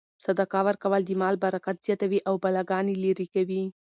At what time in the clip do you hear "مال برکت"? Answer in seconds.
1.21-1.77